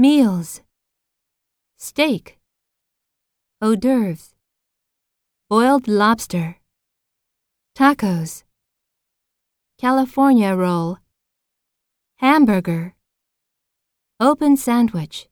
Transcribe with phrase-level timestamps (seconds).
[0.00, 0.62] meals,
[1.76, 2.38] steak,
[3.60, 4.34] hors d'oeuvres,
[5.50, 6.56] boiled lobster,
[7.74, 8.44] tacos,
[9.76, 10.96] California roll,
[12.16, 12.94] hamburger,
[14.18, 15.28] open sandwich.